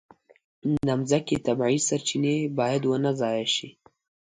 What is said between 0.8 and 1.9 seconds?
د مځکې طبیعي